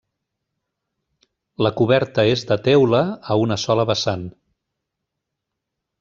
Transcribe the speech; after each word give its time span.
La 1.65 1.71
coberta 1.81 2.25
és 2.29 2.43
de 2.51 2.57
teula 2.67 3.01
a 3.35 3.37
una 3.41 3.57
sola 3.65 3.85
vessant. 3.91 4.23